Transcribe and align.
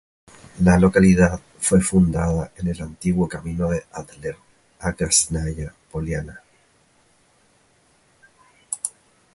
La 0.63 0.79
localidad 0.79 1.39
fue 1.59 1.79
fundada 1.79 2.51
en 2.57 2.67
el 2.69 2.81
antiguo 2.81 3.27
camino 3.29 3.69
de 3.69 3.83
Ádler 3.91 4.35
a 4.79 4.93
Krásnaya 4.93 5.75
Poliana. 5.91 6.41